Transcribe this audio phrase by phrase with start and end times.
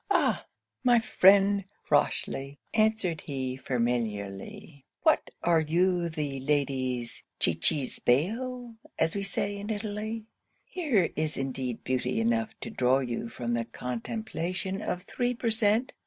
[0.09, 0.47] 'Ah!
[0.83, 8.77] my friend Rochely!' answered he familiarly, 'what are you the lady's Cicisbeo?
[8.97, 10.25] as we say in Italy.
[10.65, 15.91] Here is indeed beauty enough to draw you from the contemplation of three per cent.